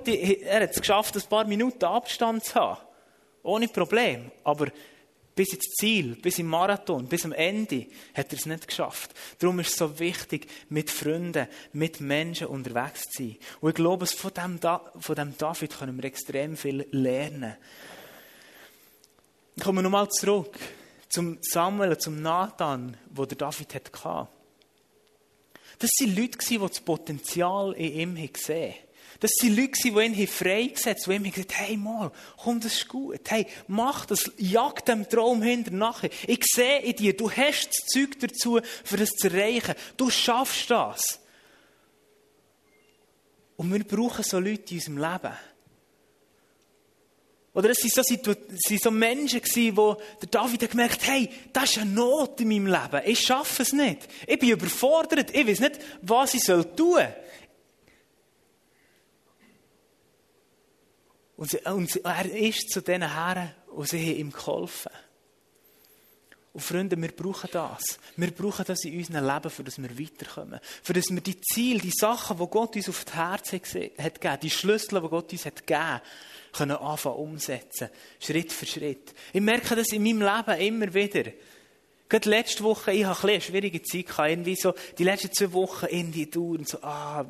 [0.07, 2.81] er hat es geschafft, ein paar Minuten Abstand zu haben.
[3.43, 4.31] Ohne Problem.
[4.45, 4.67] Aber
[5.35, 9.13] bis ins Ziel, bis im Marathon, bis am Ende hat er es nicht geschafft.
[9.39, 13.37] Darum ist es so wichtig, mit Freunden, mit Menschen unterwegs zu sein.
[13.61, 17.57] Und ich glaube, von dem, von dem David können wir extrem viel lernen.
[19.57, 20.59] Ich komme nochmal zurück
[21.09, 24.29] zum Samuel, zum Nathan, wo der David hatte.
[25.79, 28.90] Das waren Leute, die das Potenzial in ihm gesehen haben.
[29.21, 32.11] Das sind Leute, die ihn freigesetzt haben, die ihm gesagt haben, hey mal,
[32.43, 33.21] komm, das ist gut.
[33.29, 36.11] Hey, mach das, jag dem Traum hinter nachher.
[36.27, 39.75] Ich sehe in dir, du hast das Zeug dazu, für das zu erreichen.
[39.99, 41.21] Du schaffst das.
[43.57, 45.37] Und wir brauchen so Leute in unserem Leben.
[47.53, 49.97] Oder es waren so, Menschen, die der
[50.31, 53.03] David hat gemerkt hey, das ist eine Not in meinem Leben.
[53.05, 54.09] Ich schaffe es nicht.
[54.27, 55.35] Ich bin überfordert.
[55.35, 57.15] Ich weiß nicht, was ich tun soll.
[61.41, 64.93] Und, und er ist zu diesen Herren und sie haben ihm geholfen.
[66.53, 67.99] Und Freunde, wir brauchen das.
[68.15, 70.61] Wir brauchen das in unserem Leben, für das wir weiterkommen.
[70.83, 74.39] Für das wir die Ziele, die Sachen, die Gott uns auf das Herz hat gegeben,
[74.43, 76.03] die Schlüssel, die Gott uns hat gegeben,
[76.53, 77.89] können anfangen umsetzen.
[78.19, 79.15] Schritt für Schritt.
[79.33, 81.33] Ich merke das in meinem Leben immer wieder.
[82.11, 86.27] Gerade letzte Woche, ich hatte eine schwierige Zeit irgendwie so, die letzten zwei Wochen irgendwie
[86.27, 87.25] dauernd so, ah,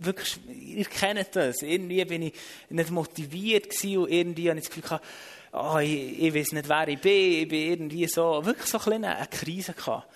[0.00, 1.62] wirklich, ihr kennt das.
[1.62, 2.34] Irgendwie bin ich
[2.68, 5.06] nicht motiviert gewesen und irgendwie habe ich das Gefühl gehabt,
[5.52, 9.04] ah, ich, ich weiß nicht, wer ich bin, ich bin irgendwie so, wirklich so ein
[9.04, 10.08] eine Krise gehabt.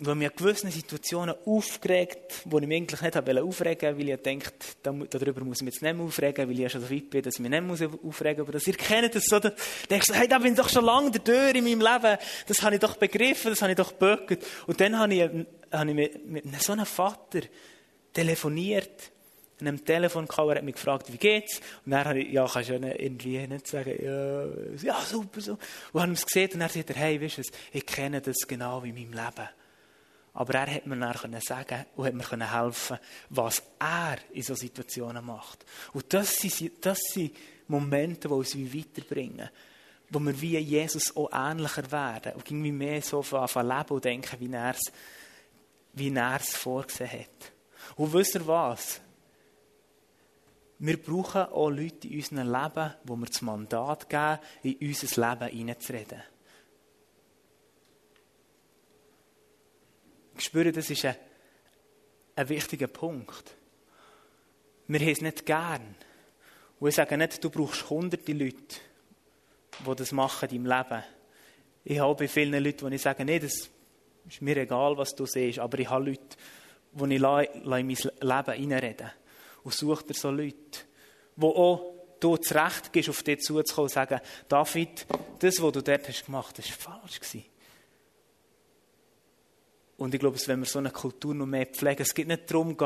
[0.00, 4.16] Wo mich in gewissen Situationen aufgeregt, wo ich mich eigentlich nicht habe aufregen weil ich
[4.22, 4.50] denke,
[4.82, 7.22] darüber muss ich mich jetzt nicht mehr aufregen, weil ich ja schon so weit bin,
[7.22, 8.48] dass ich mich nicht mehr aufregen muss.
[8.48, 9.52] Aber das, ihr kennt das so, da
[9.90, 12.62] denkst du, hey, da bin ich doch schon lange der Tür in meinem Leben, das
[12.62, 14.44] habe ich doch begriffen, das habe ich doch geböckert.
[14.66, 15.22] Und dann habe ich,
[15.72, 17.40] habe ich mit, mit so einem Vater
[18.12, 19.12] telefoniert,
[19.60, 21.60] an einem Telefon gehabt, er hat mich gefragt, wie geht's?
[21.84, 24.46] Und dann habe ich, ja, kannst du ja irgendwie nicht sagen, ja,
[24.82, 25.58] ja super, so.
[25.92, 28.90] Und haben es gesehen und er sagt, hey, weißt du ich kenne das genau wie
[28.90, 29.48] in meinem Leben.
[30.34, 32.98] Aber er hat mir dann sagen und hat mir helfen
[33.30, 35.64] was er in solchen Situationen macht.
[35.92, 37.34] Und das sind, das sind
[37.66, 39.48] Momente, die uns weiterbringen.
[40.10, 42.32] Wo wir wie Jesus auch ähnlicher werden.
[42.34, 44.92] Und irgendwie mehr so anfangen leben und denken, wie er es,
[45.92, 47.52] wie er es vorgesehen hat.
[47.96, 49.00] Und wisst ihr was?
[50.78, 55.48] Wir brauchen auch Leute in unserem Leben, wo wir das Mandat geben, in unser Leben
[55.48, 56.22] hineinzureden.
[60.38, 61.16] Ich spüre, das ist ein,
[62.36, 63.56] ein wichtiger Punkt.
[64.86, 65.96] Wir haben es nicht gern.
[66.78, 68.76] Und ich sage nicht, du brauchst hunderte Leute,
[69.84, 71.04] die das machen in deinem Leben.
[71.84, 73.68] Ich habe bei vielen Leuten, die ich sage, nee, das
[74.28, 76.36] ist mir egal, was du siehst, aber ich habe Leute,
[76.92, 79.10] die ich in mein Leben hineinreden
[79.64, 80.56] Und suche dir so Leute,
[81.36, 85.06] die auch du das Recht gibst, auf dich zuzukommen und sagen, David,
[85.40, 87.44] das, was du dort hast gemacht hast, war falsch gewesen.
[89.98, 92.76] Und ich glaube, wenn wir so eine Kultur noch mehr pflegen, es geht nicht darum,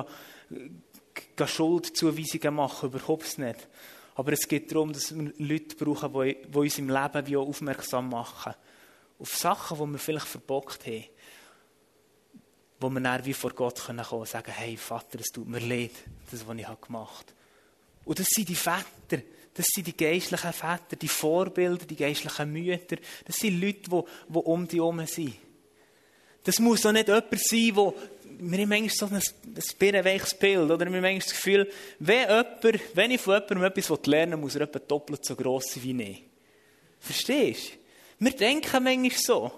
[1.45, 3.69] Schuldzuweisungen machen, überhaupt nicht.
[4.15, 8.09] Aber es geht darum, dass wir Leute brauchen, die, uns im Leben wie auch aufmerksam
[8.09, 8.55] machen.
[9.19, 11.05] Auf Sachen, die wir vielleicht verbockt haben.
[12.81, 15.61] Wo wir dann wie vor Gott kommen können und sagen, hey Vater, es tut mir
[15.61, 15.93] leid,
[16.31, 17.43] das, was ich gemacht habe.
[18.05, 19.23] Und das sind die Väter,
[19.55, 22.97] das sind die geistlichen Väter, die Vorbilder, die geistlichen Mütter.
[23.25, 25.35] Das sind Leute, die, die um die herum sind.
[26.45, 27.95] Das muss doch nicht jemand sein, wo
[28.45, 29.23] wir haben manchmal so ein,
[29.79, 34.07] birrenweiches Bild, oder wir haben manchmal das Gefühl, wenn, jemand, wenn ich von jemandem etwas
[34.07, 36.25] lernen will, muss er etwa doppelt so gross sein wie ich.
[36.99, 37.73] Verstehst
[38.19, 38.25] du?
[38.25, 39.53] Wir denken manchmal so.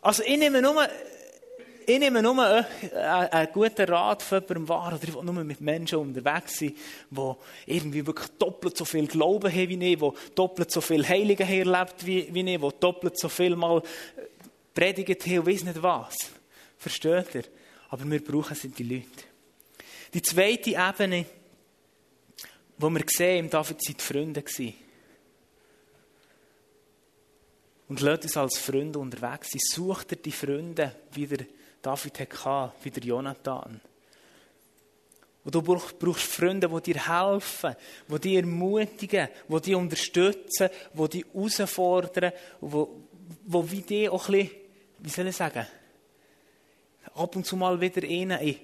[0.00, 0.86] Also ich nehme nur,
[1.86, 5.60] ich nehme nur einen, einen guten Rat von jemandem wahr, oder ich will nur mit
[5.60, 6.74] Menschen unterwegs sein,
[7.10, 7.32] die
[7.66, 12.06] irgendwie wirklich doppelt so viel Glauben haben wie ich, die doppelt so viel Heiligen erlebt
[12.06, 13.82] wie, wie ich, die doppelt so viel mal
[14.74, 16.16] predigt haben und weiss nicht was.
[16.76, 17.44] Versteht ihr?
[17.90, 19.24] Aber wir brauchen sind die Leute.
[20.12, 21.24] Die zweite Ebene,
[22.78, 24.44] wo wir sehen, David sind die Freunde.
[27.88, 29.60] Und lasst uns als Freunde unterwegs sein.
[29.62, 31.46] Sucht ihr die Freunde, wie der
[31.80, 33.80] David hatte, wie der Jonathan.
[35.44, 37.76] Und du brauchst Freunde, die dir helfen,
[38.08, 42.32] die dir ermutigen, die dich unterstützen, die dich herausfordern,
[42.62, 42.84] die,
[43.46, 44.63] die wie dich auch ein bisschen
[44.98, 45.66] wie soll ich sagen,
[47.14, 48.56] ab und zu mal wieder rein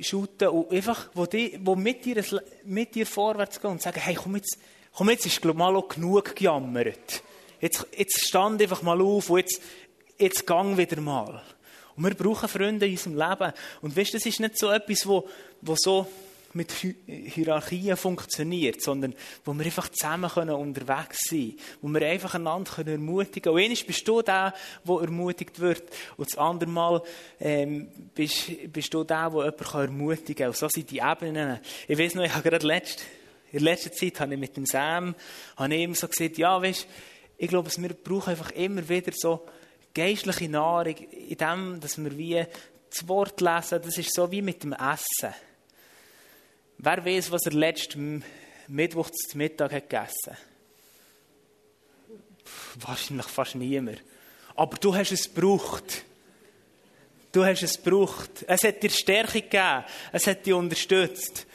[0.00, 2.24] shooten und einfach, wo, die, wo mit, dir,
[2.64, 4.58] mit dir vorwärts gehen und sagen, hey, komm jetzt,
[4.94, 7.22] komm jetzt ist mal auch genug gejammert.
[7.60, 9.60] Jetzt, jetzt stand einfach mal auf und jetzt,
[10.18, 11.42] jetzt gang wieder mal.
[11.94, 13.52] Und wir brauchen Freunde in unserem Leben.
[13.82, 15.28] Und weißt, das ist nicht so etwas, wo,
[15.60, 16.06] wo so,
[16.54, 16.72] mit
[17.06, 22.70] Hierarchien funktioniert, sondern wo wir einfach zusammen können unterwegs sein können, wo wir einfach einander
[22.70, 23.56] können ermutigen können.
[23.56, 25.82] Und einmal bist du der, der ermutigt wird,
[26.16, 27.02] und das andere Mal
[27.40, 30.46] ähm, bist, bist du der, der jemanden ermutigen kann.
[30.48, 31.60] Und so sind die Ebenen.
[31.88, 33.04] Ich weiß noch, ich habe gerade letzt,
[33.52, 35.14] in letzter Zeit habe ich mit dem Sam
[35.56, 36.86] habe ich ihm so gesagt, ja, weißt,
[37.36, 39.46] ich glaube, wir brauchen einfach immer wieder so
[39.94, 42.44] geistliche Nahrung in dem, dass wir wie
[42.88, 45.34] das Wort lesen, das ist so wie mit dem Essen.
[46.84, 48.24] Wer weiß, was er letzten
[48.66, 50.36] Mittwoch zum Mittag hat gegessen
[52.80, 54.02] Wahrscheinlich fast niemand.
[54.56, 56.02] Aber du hast es gebraucht.
[57.30, 58.44] Du hast es gebraucht.
[58.48, 59.84] Es hat dir Stärke gegeben.
[60.10, 61.46] Es hat dich unterstützt.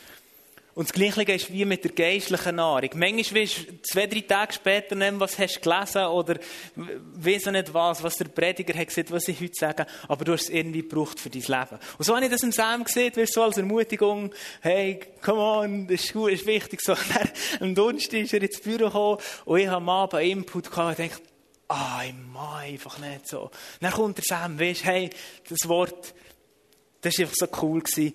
[0.77, 2.91] Und das Gleiche ist wie mit der geistlichen Nahrung.
[2.93, 6.35] Manchmal weißt du zwei, drei Tage später nicht, was hast du gelesen oder
[7.15, 10.43] weiss nicht was, was der Prediger hat gesagt, was ich heute sage, aber du hast
[10.43, 11.79] es irgendwie gebraucht für dein Leben.
[11.97, 15.87] Und so habe ich das im Sam gesehen, wirst so als Ermutigung, hey, come on,
[15.87, 16.79] das ist gut, das ist wichtig.
[16.83, 16.93] So,
[17.59, 21.09] am Donnerstag ist er ins Büro gekommen und ich habe am Abend Input gehabt und
[21.09, 21.23] dachte,
[21.69, 23.49] ah, ich mag einfach nicht so.
[23.81, 25.09] Dann kommt der Sam, weißt, hey,
[25.49, 26.13] das Wort,
[27.01, 28.13] das war einfach so cool gewesen.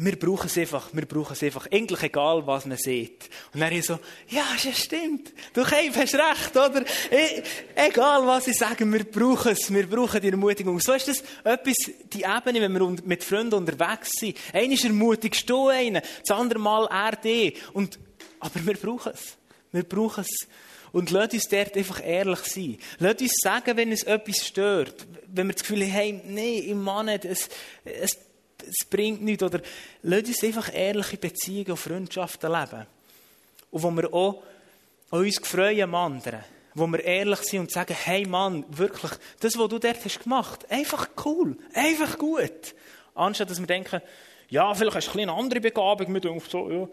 [0.00, 1.66] Wir brauchen es einfach, wir brauchen es einfach.
[1.72, 3.28] Eigentlich egal, was man sieht.
[3.52, 5.32] Und dann ich so, ja, das stimmt.
[5.52, 6.84] Du Kev, hast recht, oder?
[7.10, 7.42] E
[7.74, 9.74] egal, was ich sage, wir brauchen es.
[9.74, 10.78] Wir brauchen die Ermutigung.
[10.78, 11.74] So ist das etwas,
[12.12, 14.36] die Ebene, wenn wir mit Freunden unterwegs sind.
[14.52, 17.58] Einer ermutigst du einen, das andere Mal er dich.
[17.72, 17.98] Und,
[18.38, 19.36] aber wir brauchen es.
[19.72, 20.46] Wir brauchen es.
[20.92, 22.78] Und lasst uns dort einfach ehrlich sein.
[23.00, 25.08] Lasst uns sagen, wenn es etwas stört.
[25.26, 27.48] Wenn wir das Gefühl haben, hey, nee, im Mann es,
[27.84, 28.16] es,
[28.66, 29.42] es bringt nichts.
[29.42, 29.60] Oder
[30.02, 32.86] lasst uns einfach ehrliche Beziehungen und Freundschaften leben.
[33.70, 34.42] Und wo wir auch
[35.10, 36.44] uns freuen am anderen.
[36.74, 40.70] Wo wir ehrlich sind und sagen, hey Mann, wirklich, das, was du dort hast gemacht,
[40.70, 42.74] einfach cool, einfach gut.
[43.14, 44.00] Anstatt dass wir denken,
[44.50, 46.48] ja, vielleicht hast du eine andere Begabung mit uns.
[46.48, 46.88] So, ja.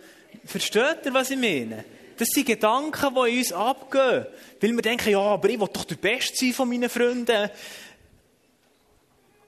[0.45, 1.85] Versteht ihr, was ich meine?
[2.17, 4.25] Das sind Gedanken, die in uns abgehen.
[4.59, 7.49] Weil wir denken, ja, aber ich will doch der Beste sein von meinen Freunden.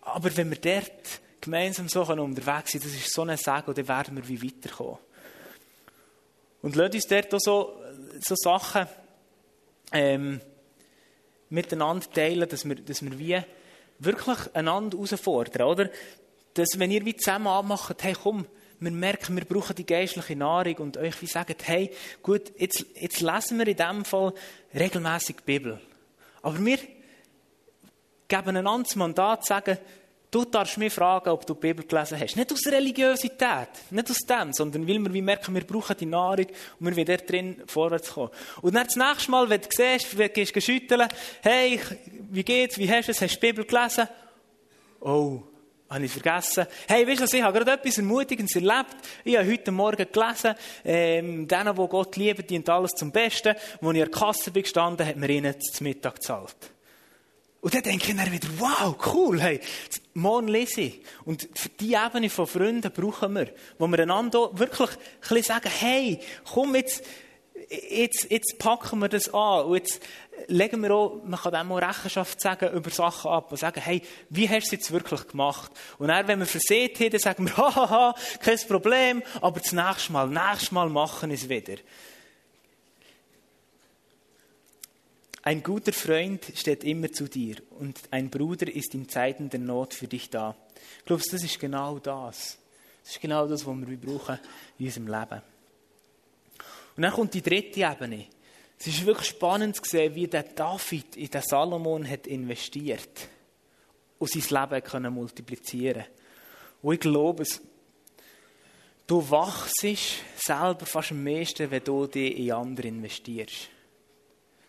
[0.01, 4.15] Aber wenn wir dort gemeinsam so unterwegs sind, das ist so ein Segen, dann werden
[4.17, 4.97] wir wie weiterkommen.
[6.62, 7.81] Und lasst uns dort auch so,
[8.19, 8.88] so Sachen
[9.93, 10.41] ähm,
[11.49, 13.41] miteinander teilen, dass wir, dass wir wie
[13.99, 15.89] wirklich einander herausfordern, oder?
[16.53, 18.45] Dass, wenn ihr wie zusammen anmacht, hey, komm,
[18.79, 23.21] wir merken, wir brauchen die geistliche Nahrung und euch wie sagen, hey, gut, jetzt, jetzt
[23.21, 24.33] lesen wir in diesem Fall
[24.75, 25.79] regelmäßig Bibel.
[26.41, 26.77] Aber wir
[28.27, 29.77] geben einander das Mandat sagen,
[30.31, 32.35] du darfst mich fragen, ob du die Bibel gelesen hast.
[32.35, 36.47] Nicht aus Religiosität, nicht aus dem, sondern weil wir merken, wir brauchen die Nahrung
[36.79, 38.31] und wir wollen dort drin vorwärts kommen.
[38.61, 41.07] Und dann das nächste Mal, wenn du siehst, wenn du schütteln,
[41.41, 41.79] hey,
[42.31, 44.07] wie geht's, wie hast du es, hast du die Bibel gelesen?
[44.99, 45.41] Oh,
[45.89, 46.67] habe ich vergessen.
[46.87, 48.95] Hey, weißt du, ich habe gerade etwas Ermutigendes erlebt.
[49.23, 53.49] Ich habe heute Morgen gelesen, ähm, denen, die Gott lieben, dient alles zum Besten.
[53.49, 56.55] Als ich an der Kasse bin gestanden, hat mir ihnen zum Mittag gezahlt.
[57.61, 59.59] Und dann denke ich dann wieder, wow, cool, hey,
[60.13, 61.01] morgen lese ich.
[61.25, 65.69] Und für die Ebene von Freunden brauchen wir, wo wir einander wirklich ein bisschen sagen,
[65.69, 66.19] hey,
[66.53, 67.03] komm jetzt,
[67.89, 69.65] jetzt, jetzt packen wir das an.
[69.65, 70.01] Und jetzt
[70.47, 74.01] legen wir auch, man kann dem auch Rechenschaft sagen über Sachen ab und sagen, hey,
[74.29, 75.71] wie hast du es jetzt wirklich gemacht?
[75.97, 80.13] Und dann, wenn wir verseht haben, dann sagen wir, hahaha, kein Problem, aber das nächste
[80.13, 81.75] Mal, nächstes Mal machen wir es wieder.
[85.47, 89.93] Ein guter Freund steht immer zu dir und ein Bruder ist in Zeiten der Not
[89.93, 90.53] für dich da.
[90.99, 92.57] Ich glaube, das ist genau das.
[93.01, 94.39] Das ist genau das, was wir brauchen
[94.77, 95.41] in unserem Leben.
[96.97, 98.25] Und dann kommt die dritte Ebene.
[98.77, 103.29] Es ist wirklich spannend zu sehen, wie der David in den Salomon hat investiert
[104.19, 106.03] und sein Leben können multiplizieren
[106.81, 107.45] Und ich glaube,
[109.07, 109.79] du wachst
[110.36, 113.69] selber fast am meisten, wenn du dich in andere investierst.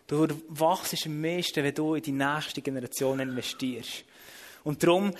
[0.09, 4.03] Du wachst am meisten, wenn du in die nächste Generation investierst.
[4.63, 5.13] Und darum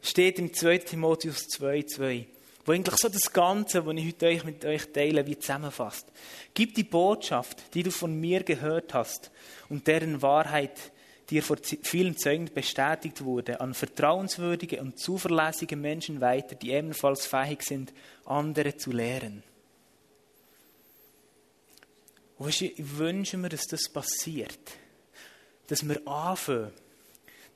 [0.00, 0.78] steht im 2.
[0.78, 2.24] Timotheus 2,2
[2.64, 6.06] wo eigentlich so das Ganze, was ich heute mit euch teile, wie zusammenfasst.
[6.54, 9.30] Gib die Botschaft, die du von mir gehört hast
[9.68, 10.92] und deren Wahrheit
[11.28, 17.62] dir vor vielen Zeugen bestätigt wurde, an vertrauenswürdige und zuverlässige Menschen weiter, die ebenfalls fähig
[17.62, 17.92] sind,
[18.24, 19.42] andere zu lehren.
[22.42, 24.58] Und ich wünsche mir, dass das passiert.
[25.68, 26.72] Dass wir anfangen.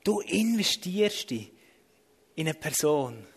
[0.01, 1.49] Du investierst in
[2.37, 3.27] eine Person,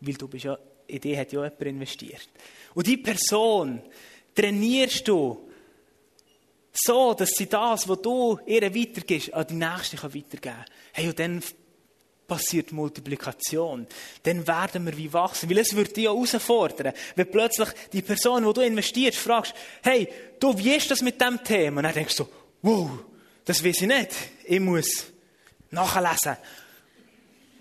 [0.00, 2.30] weil du bist ja in die hat ja jemand investiert.
[2.74, 3.82] Und die Person
[4.34, 5.50] trainierst du
[6.72, 10.64] so, dass sie das, was du ihr weitergibst, an die Nächste weitergeben kann.
[10.94, 11.42] Hey, und dann
[12.30, 13.88] passiert Multiplikation.
[14.22, 15.50] Dann werden wir wie wachsen.
[15.50, 16.92] Weil es wird dich ja herausfordern.
[17.16, 21.42] Wenn plötzlich die Person, wo du investierst, fragst, hey, du, wie ist das mit dem
[21.42, 21.78] Thema?
[21.78, 22.28] Und dann denkst du,
[22.62, 22.88] wow,
[23.44, 24.10] das weiß ich nicht.
[24.44, 25.06] Ich muss
[25.72, 26.36] nachlesen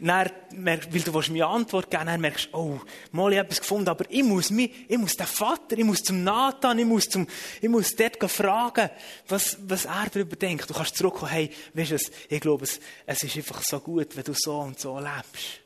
[0.01, 2.81] dann, weil du mir Antwort geben dann merkst du, oh,
[3.11, 6.23] mal ich etwas gefunden, aber ich muss mich, ich muss den Vater, ich muss zum
[6.23, 7.27] Nathan, ich muss zum,
[7.61, 8.89] ich muss dort fragen,
[9.27, 10.69] was, was er darüber denkt.
[10.69, 11.97] Du kannst zurückkommen, hey, weißt du,
[12.29, 15.61] ich glaube, es, es ist einfach so gut, wenn du so und so lebst.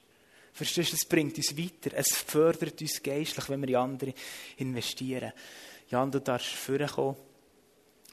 [0.53, 4.13] Verstehst du, es bringt uns weiter, es fördert uns geistlich, wenn wir in andere
[4.57, 5.33] investieren.
[5.89, 7.17] Jan, du darfst vorkommen.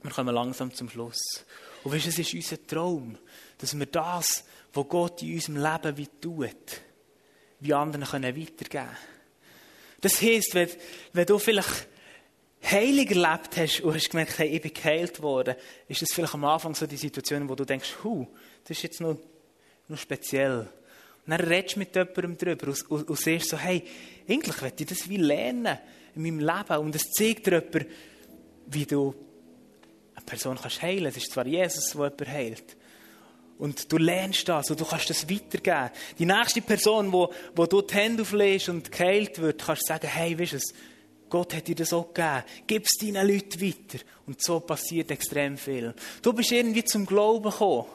[0.02, 1.20] Wir kommen langsam zum Schluss.
[1.84, 3.18] Und weißt du, es ist unser Traum,
[3.58, 6.80] dass wir das, was Gott in unserem Leben wie tut,
[7.60, 8.96] wie anderen können weitergeben können.
[10.00, 10.68] Das heisst, wenn,
[11.12, 11.88] wenn du vielleicht
[12.64, 15.54] heilig erlebt hast und hast gemerkt, hey, ich bin geheilt worden,
[15.88, 18.26] ist das vielleicht am Anfang so die Situation, wo du denkst, hu,
[18.64, 19.18] das ist jetzt noch,
[19.88, 20.60] noch speziell.
[21.26, 23.82] Und dann redest du mit jemandem darüber und, und, und siehst so, hey,
[24.28, 25.78] eigentlich möchte ich das wie lernen
[26.14, 26.78] in meinem Leben.
[26.78, 27.86] Und es zeigt dir jemand,
[28.66, 29.14] wie du
[30.14, 31.06] eine Person kannst heilen.
[31.06, 32.76] Es ist zwar Jesus, der jemanden heilt.
[33.60, 35.90] Und du lernst das und du kannst das weitergeben.
[36.18, 40.38] Die nächste Person, wo, wo du die Hände auflegst und geheilt wird, kannst sagen, hey,
[40.38, 40.58] weißt du
[41.28, 42.42] Gott hat dir das auch gegeben.
[42.66, 44.04] Gib es deinen Leuten weiter.
[44.26, 45.94] Und so passiert extrem viel.
[46.22, 47.86] Du bist irgendwie zum Glauben gekommen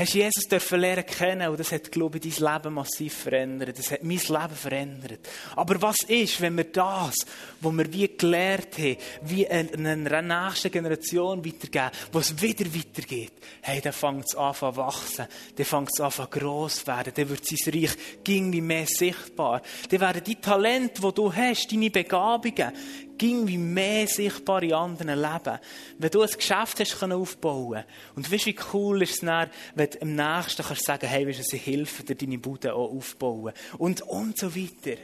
[0.00, 3.78] hast Jesus dürfen lernen kennen und das hat, glaube ich, dein Leben massiv verändert.
[3.78, 5.28] Das hat mein Leben verändert.
[5.56, 7.14] Aber was ist, wenn wir das,
[7.60, 13.32] was wir wie gelernt haben, wie einer nächsten Generation weitergeben, was wieder weitergeht,
[13.62, 17.28] hey, dann fängt es an zu wachsen, dann fängt es an zu gross werden, dann
[17.28, 19.62] wird sein Reich irgendwie mehr sichtbar.
[19.88, 22.72] Dann werden die Talente, die du hast, deine Begabungen,
[23.20, 25.58] ging wie mehr sichtbar in anderen Leben.
[25.98, 27.84] Wenn du ein Geschäft hast können aufbauen
[28.16, 31.40] und weißt, wie cool ist es dann, wenn du am nächsten kannst sagen, hey, weißt
[31.40, 33.52] du, sie helfen dir, deine Bude auch aufbauen.
[33.76, 34.98] Und, und so weiter.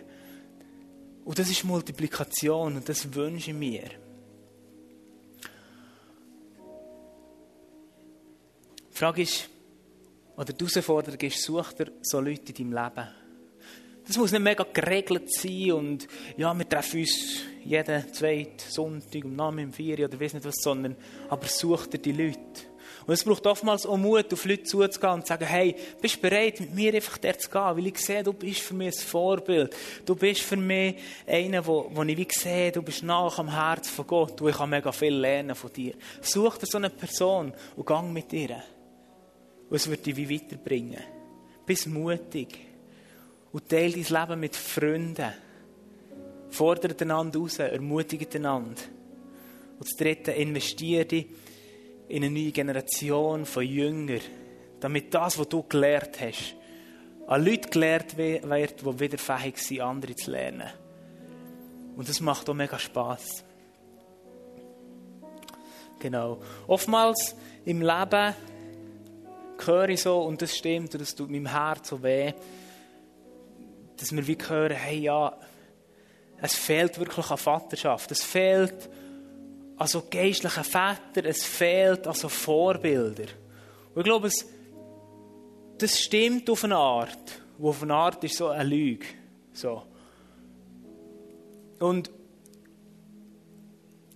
[1.26, 3.83] Und das ist Multiplikation und das wünsche ich mir.
[8.92, 9.50] Die Frage ist,
[10.38, 13.26] oder die Herausforderung ist, such dir so Leute in deinem Leben.
[14.07, 19.35] Das muss nicht mega geregelt sein und ja, wir treffen uns jeden zweiten Sonntag um
[19.35, 20.97] Namen im Vier oder weiß nicht was, sondern
[21.29, 22.38] aber such dir die Leute.
[23.05, 26.21] Und es braucht oftmals auch Mut, auf Leute zuzugehen und zu sagen, hey, bist du
[26.21, 27.61] bereit, mit mir einfach dort zu gehen?
[27.61, 29.77] Weil ich sehe, du bist für mich ein Vorbild.
[30.05, 33.88] Du bist für mich einer, wo, wo ich wie sehe, du bist nach am Herz
[33.88, 35.95] von Gott und ich kann mega viel lernen von dir.
[36.21, 38.62] Such dir so eine Person und gang mit ihr.
[39.69, 41.03] Und es wird dich wie weiterbringen.
[41.64, 42.65] Bist mutig
[43.57, 45.33] und teile dein Leben mit Freunden.
[46.51, 48.83] Fordert einander raus, ermutigt einander.
[49.79, 51.25] Und das Dritte, investiere
[52.07, 54.21] in eine neue Generation von Jüngern,
[54.79, 56.55] damit das, was du gelernt hast,
[57.27, 60.69] an Leute gelehrt wird, die wieder fähig sind, andere zu lernen.
[61.97, 63.42] Und das macht auch mega Spass.
[65.99, 66.42] Genau.
[66.66, 68.35] Oftmals im Leben
[69.64, 72.35] höre ich so, und das stimmt, und das tut meinem Herz so weh,
[73.96, 75.38] dass wir wie hören, hey, ja,
[76.40, 78.11] es fehlt wirklich an Vaterschaft.
[78.11, 78.88] Es fehlt
[79.76, 81.24] an so geistlichen Vätern.
[81.24, 83.28] Es fehlt an so Vorbildern.
[83.94, 84.46] Und ich glaube, es,
[85.78, 87.40] das stimmt auf eine Art.
[87.59, 89.06] Und auf eine Art ist so eine Lüge.
[89.52, 89.82] So.
[91.78, 92.11] Und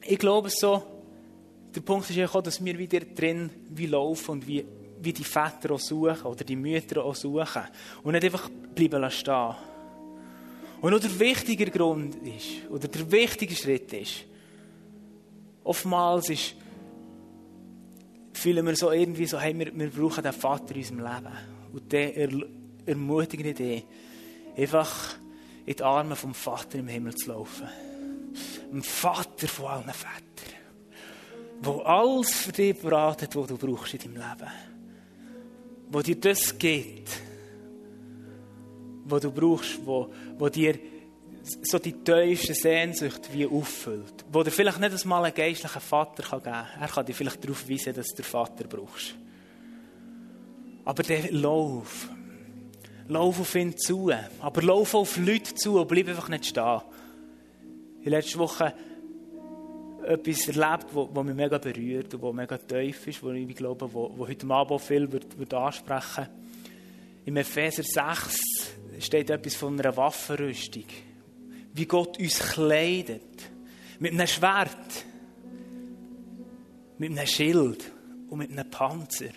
[0.02, 0.82] ich glaube so,
[1.74, 4.64] der Punkt ist ja auch, dass wir wieder drin wie laufen und wie,
[5.02, 7.62] wie die Väter auch suchen oder die Mütter auch suchen.
[8.02, 9.54] Und nicht einfach bleiben stehen.
[10.80, 14.24] Und noch der wichtige Grund ist, oder der wichtige Schritt ist,
[15.62, 16.54] oftmals ist,
[18.32, 21.36] fühlen wir so irgendwie so, hey, wir, wir brauchen den Vater in unserem Leben.
[21.72, 22.30] Und der er,
[22.86, 23.84] ermutigt Idee,
[24.56, 25.16] einfach
[25.66, 27.68] in die Arme vom Vater im Himmel zu laufen.
[28.72, 30.60] Dem Vater von allen Vätern.
[31.62, 34.50] Der alles für dich beratet, was du brauchst in deinem Leben.
[35.90, 37.10] Wo dir das gibt
[39.10, 40.78] wo du brauchst, wo, wo dir
[41.62, 44.24] so die tiefste Sehnsucht wie auffüllt.
[44.30, 46.66] Wo dir vielleicht nicht einmal einen geistlichen Vater geben kann.
[46.80, 49.14] Er kann dir vielleicht darauf weisen, dass du den Vater brauchst.
[50.84, 52.08] Aber der Lauf.
[53.08, 54.12] Lauf auf ihn zu.
[54.40, 56.80] Aber lauf auf Leute zu und bleib einfach nicht stehen.
[58.02, 58.72] In letzter Woche
[60.04, 64.12] etwas erlebt, was mich mega berührt und was mega tief ist, wo ich glaube, wo,
[64.16, 66.28] wo heute Abend auch viel wird, wird ansprechen.
[67.24, 68.40] Im Epheser 6
[68.98, 70.84] steht etwas von einer Waffenrüstung.
[71.72, 73.50] Wie Gott uns kleidet.
[73.98, 75.04] Mit einem Schwert.
[76.98, 77.92] Mit einem Schild.
[78.28, 79.30] Und mit einem Panzer.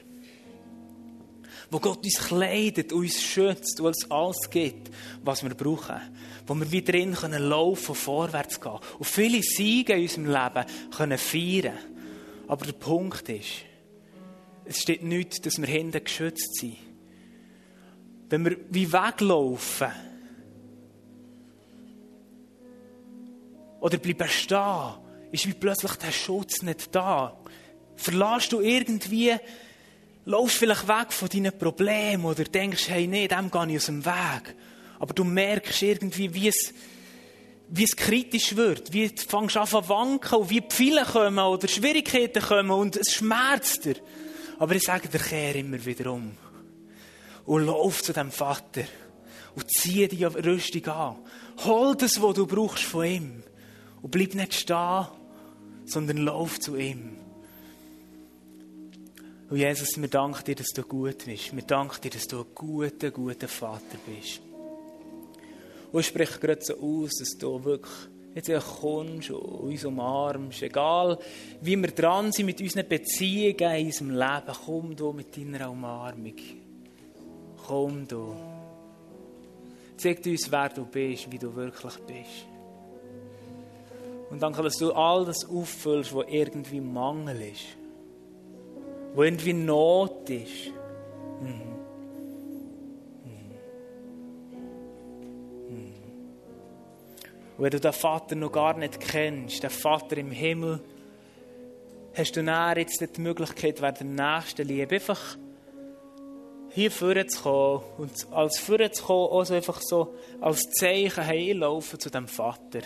[1.74, 4.92] Wo Gott uns kleidet, uns schützt und uns alles gibt,
[5.24, 6.00] was wir brauchen.
[6.46, 8.80] Wo wir wieder drin können laufen und vorwärts gehen.
[9.00, 11.78] Und viele Siege in unserem Leben können feiern.
[12.48, 13.64] Aber der Punkt ist,
[14.66, 16.78] es steht nicht, dass wir hinten geschützt sind
[18.34, 19.92] wenn wir wie weglaufen
[23.80, 24.94] oder bleiben stehen,
[25.32, 27.38] ist wie plötzlich der Schutz nicht da.
[27.96, 29.36] Verlässt du irgendwie,
[30.26, 34.06] laufst vielleicht weg von deinen Problemen oder denkst, hey, nee, dem gehe ich aus dem
[34.06, 34.56] Weg.
[35.00, 36.74] Aber du merkst irgendwie, wie es,
[37.70, 41.68] wie es kritisch wird, wie du fängst an zu wanken und wie Pfeile kommen oder
[41.68, 43.96] Schwierigkeiten kommen und es schmerzt dir.
[44.60, 46.32] Aber ich sage dir, kehr immer wieder um
[47.46, 48.84] und lauf zu dem Vater
[49.56, 51.18] und zieh die Rüstung an.
[51.66, 53.44] Hol das, was du brauchst von ihm.
[54.02, 55.08] Und bleib nicht stehen,
[55.86, 57.18] sondern lauf zu ihm.
[59.54, 61.56] Und Jesus, wir danken dir, dass du gut bist.
[61.56, 64.42] Wir danken dir, dass du ein guter, guter Vater bist.
[65.92, 67.94] Und ich spreche gerade so aus, dass du wirklich
[68.34, 70.64] jetzt kommst du uns umarmst.
[70.64, 71.20] Egal,
[71.62, 76.34] wie wir dran sind mit unseren Beziehungen in unserem Leben, komm du mit deiner Umarmung.
[77.68, 78.36] Komm du.
[79.98, 82.48] Zeig uns, wer du bist, wie du wirklich bist.
[84.32, 87.83] Und danke, dass du all das auffüllst, was irgendwie Mangel ist.
[89.14, 90.72] Wo irgendwie Not ist.
[91.42, 91.74] Mhm.
[97.58, 100.80] Und wenn du den Vater noch gar nicht kennst, den Vater im Himmel,
[102.16, 105.38] hast du dann jetzt die Möglichkeit, während der nächsten Liebe einfach
[106.72, 112.00] hier vorne zu kommen und als vorne zu kommen, also einfach so als Zeichen hinlaufen
[112.00, 112.82] zu dem Vater.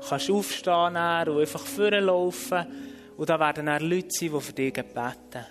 [0.00, 2.66] Du kannst aufstehen und einfach vorne laufen
[3.16, 5.46] und da werden dann Leute sein, die für dich beten.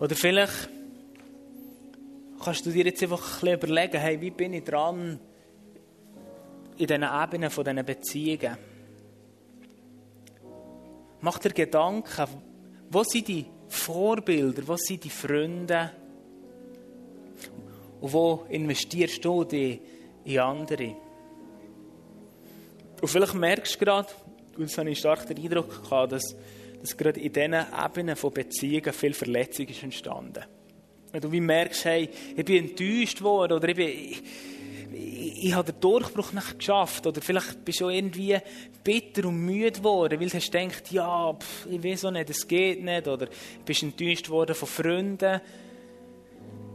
[0.00, 0.68] Oder vielleicht
[2.42, 5.18] kannst du dir jetzt einfach ein bisschen überlegen, hey, wie bin ich dran
[6.76, 8.56] in diesen Ebenen von diesen Beziehungen?
[11.20, 12.26] Mach dir Gedanken,
[12.90, 15.90] wo sind die Vorbilder, wo sind die Freunde
[18.00, 19.80] und wo investierst du die
[20.24, 21.07] in andere?
[23.00, 24.08] Und vielleicht merkst du gerade,
[24.56, 26.34] und das habe ich stark den Eindruck gehabt, dass,
[26.80, 30.44] dass gerade in diesen Ebenen von Beziehungen viel Verletzung ist entstanden.
[31.12, 34.22] Wenn du merkst, hey, ich bin enttäuscht worden oder ich, bin, ich,
[34.92, 38.36] ich, ich habe den Durchbruch nicht geschafft oder vielleicht bist du irgendwie
[38.84, 42.46] bitter und müde geworden, weil du hast gedacht, ja, pff, ich weiß auch nicht, es
[42.46, 43.32] geht nicht oder du
[43.64, 45.40] bist enttäuscht worden von Freunden,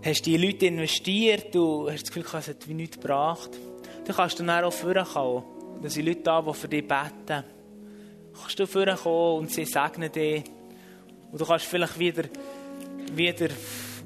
[0.03, 3.51] hast die Leute investiert, du hast das Gefühl, es hat wie nichts gebracht.
[4.05, 5.52] Dann kannst du dann auch vorkommen.
[5.81, 7.43] Da sind Leute da, die für dich beten.
[8.39, 10.43] Kannst du vorkommen und sie segnen dich.
[11.31, 12.23] Und du kannst vielleicht wieder,
[13.11, 13.49] wieder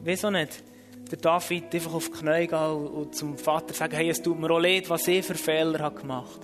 [0.04, 0.64] wieso nicht,
[1.12, 4.50] der David einfach auf die Knie gehen und zum Vater sagen, hey, es tut mir
[4.52, 6.40] auch leid, was ich für Fehler habe gemacht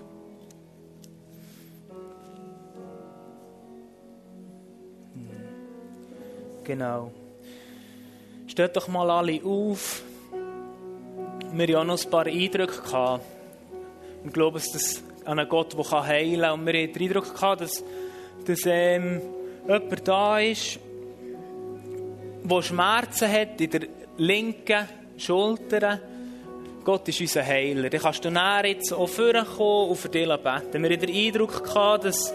[5.13, 5.29] hm.
[6.63, 7.11] Genau.
[8.47, 10.03] Steht doch mal alle auf.
[11.53, 13.19] Wir hatten auch noch ein paar Eindrücke.
[14.23, 16.59] Wir glauben, dass an einen Gott, der heilen kann.
[16.59, 17.83] Und wir hatten den Eindruck, gehabt, dass,
[18.45, 19.21] dass ähm,
[19.67, 20.79] jemand da ist,
[22.43, 23.81] der Schmerzen hat in der
[24.17, 25.99] linken Schulter.
[26.83, 27.89] Gott ist unser Heiler.
[27.89, 30.83] Dann kannst du näher jetzt auch vorkommen und für dich beten.
[30.83, 32.33] Wir hatten den Eindruck, gehabt, dass,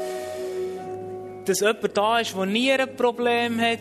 [1.44, 3.78] dass jemand da ist, der nie ein Problem hat.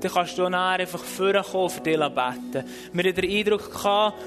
[0.00, 2.68] Dann kannst du näher einfach vorkommen und für dich beten.
[2.92, 4.18] Wir hatten den Eindruck, gehabt,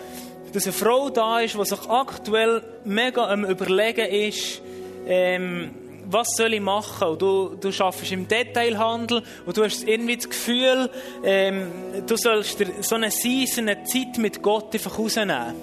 [0.53, 4.61] dass eine Frau da ist, die sich aktuell mega am Überlegen ist,
[5.07, 5.71] ähm,
[6.11, 7.09] was soll ich machen?
[7.09, 10.89] Und du, du arbeitest im Detailhandel und du hast irgendwie das Gefühl,
[11.23, 11.71] ähm,
[12.05, 15.55] du sollst so eine Season, eine Zeit mit Gott einfach rausnehmen.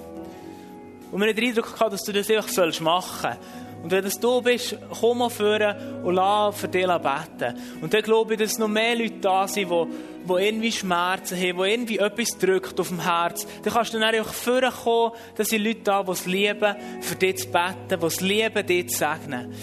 [1.10, 3.36] Und mir hat den Eindruck gehabt, dass du das einfach sollst machen
[3.82, 7.58] Und wenn das du bist, komm mal führen und lass für dich beten.
[7.80, 9.86] Und dann glaube ich, dass noch mehr Leute da sind, die,
[10.28, 13.46] die irgendwie Schmerzen haben, die irgendwie etwas drückt auf dem Herz.
[13.62, 17.36] Dann kannst du dann einfach vorkommen, dass sind Leute da, die es lieben, für dich
[17.36, 19.54] zu beten, die es lieben, dich zu segnen.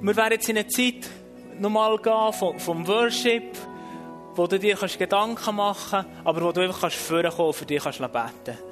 [0.00, 1.08] Wir werden jetzt in eine Zeit
[1.58, 3.56] nochmal gehen vom, vom Worship,
[4.34, 8.00] wo du dir Gedanken machen kannst, aber wo du einfach vorkommen kannst, für dich beten
[8.10, 8.71] kannst.